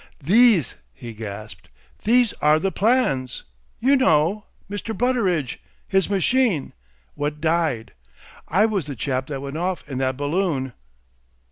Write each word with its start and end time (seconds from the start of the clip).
"These!" 0.19 0.77
he 0.95 1.13
gasped. 1.13 1.69
"These 2.05 2.33
are 2.41 2.57
the 2.57 2.71
plans!... 2.71 3.43
You 3.79 3.95
know! 3.95 4.45
Mr. 4.67 4.97
Butteridge 4.97 5.59
his 5.87 6.09
machine! 6.09 6.73
What 7.13 7.39
died! 7.39 7.93
I 8.47 8.65
was 8.65 8.87
the 8.87 8.95
chap 8.95 9.27
that 9.27 9.41
went 9.41 9.57
off 9.57 9.87
in 9.87 9.99
that 9.99 10.17
balloon!" 10.17 10.73